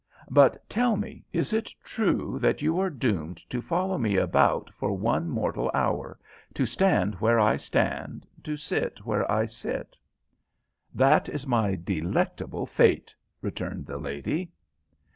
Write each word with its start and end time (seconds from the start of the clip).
But, 0.31 0.67
tell 0.67 0.97
me, 0.97 1.25
is 1.31 1.53
it 1.53 1.69
true 1.83 2.39
that 2.41 2.63
you 2.63 2.79
are 2.79 2.89
doomed 2.89 3.37
to 3.51 3.61
follow 3.61 3.99
me 3.99 4.17
about 4.17 4.71
for 4.73 4.93
one 4.97 5.29
mortal 5.29 5.69
hour 5.75 6.19
to 6.55 6.65
stand 6.65 7.13
where 7.21 7.39
I 7.39 7.55
stand, 7.55 8.25
to 8.45 8.57
sit 8.57 9.05
where 9.05 9.31
I 9.31 9.45
sit?" 9.45 9.95
"That 10.91 11.29
is 11.29 11.45
my 11.45 11.75
delectable 11.75 12.65
fate," 12.65 13.15
returned 13.43 13.85
the 13.85 13.99
lady. 13.99 14.49